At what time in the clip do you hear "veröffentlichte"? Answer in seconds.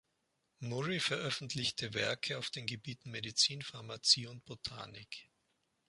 0.99-1.93